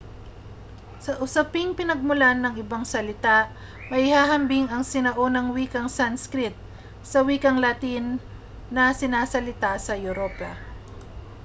[1.03, 3.37] sa usaping pinagmulan ng ibang salita
[3.93, 6.55] maihahambing ang sinaunang wikang sanskrit
[7.11, 8.05] sa wikang latin
[8.75, 10.51] na sinasalita sa europa